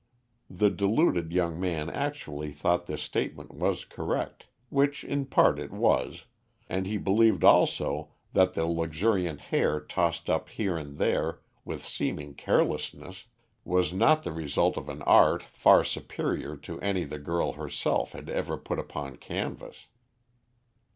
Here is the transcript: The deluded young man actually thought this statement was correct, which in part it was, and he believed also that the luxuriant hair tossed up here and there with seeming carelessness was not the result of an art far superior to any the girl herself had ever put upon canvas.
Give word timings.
The 0.49 0.71
deluded 0.71 1.31
young 1.31 1.59
man 1.59 1.87
actually 1.87 2.51
thought 2.53 2.87
this 2.87 3.03
statement 3.03 3.53
was 3.53 3.85
correct, 3.85 4.47
which 4.69 5.03
in 5.03 5.27
part 5.27 5.59
it 5.59 5.69
was, 5.69 6.25
and 6.67 6.87
he 6.87 6.97
believed 6.97 7.43
also 7.43 8.09
that 8.33 8.55
the 8.55 8.65
luxuriant 8.65 9.39
hair 9.39 9.79
tossed 9.79 10.27
up 10.27 10.49
here 10.49 10.75
and 10.75 10.97
there 10.97 11.41
with 11.63 11.85
seeming 11.85 12.33
carelessness 12.33 13.25
was 13.63 13.93
not 13.93 14.23
the 14.23 14.31
result 14.33 14.75
of 14.75 14.89
an 14.89 15.03
art 15.03 15.43
far 15.43 15.83
superior 15.83 16.57
to 16.57 16.79
any 16.81 17.03
the 17.03 17.19
girl 17.19 17.51
herself 17.53 18.13
had 18.13 18.27
ever 18.27 18.57
put 18.57 18.79
upon 18.79 19.17
canvas. 19.17 19.85